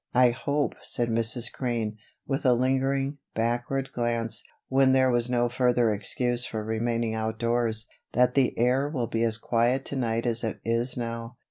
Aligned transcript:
"I 0.15 0.31
hope," 0.31 0.73
said 0.81 1.09
Mrs. 1.09 1.53
Crane, 1.53 1.97
with 2.25 2.43
a 2.43 2.55
lingering, 2.55 3.19
backward 3.35 3.91
glance, 3.91 4.41
when 4.67 4.93
there 4.93 5.11
was 5.11 5.29
no 5.29 5.47
further 5.47 5.93
excuse 5.93 6.43
for 6.43 6.63
remaining 6.63 7.13
outdoors, 7.13 7.85
"that 8.13 8.33
the 8.33 8.57
air 8.57 8.89
will 8.89 9.05
be 9.05 9.21
as 9.21 9.37
quiet 9.37 9.85
to 9.85 9.95
night 9.95 10.25
as 10.25 10.43
it 10.43 10.59
is 10.65 10.97
now. 10.97 11.37